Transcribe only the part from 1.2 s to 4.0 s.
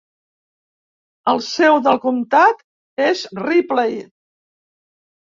El seu del comtat és Ripley.